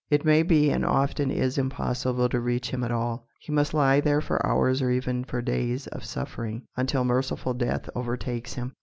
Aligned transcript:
It 0.09 0.25
may 0.25 0.41
be 0.41 0.71
and 0.71 0.83
often 0.83 1.29
is 1.29 1.59
impossible 1.59 2.27
to 2.29 2.39
reach 2.39 2.71
him 2.71 2.83
at 2.83 2.89
all. 2.91 3.27
He 3.39 3.51
must 3.51 3.71
lie 3.75 4.01
there 4.01 4.19
for 4.19 4.43
hours 4.43 4.81
or 4.81 4.89
even 4.89 5.23
for 5.23 5.43
days 5.43 5.85
of 5.85 6.03
suffering, 6.05 6.63
until 6.75 7.03
merciful 7.03 7.53
death 7.53 7.87
overtakes 7.93 8.55
him. 8.55 8.73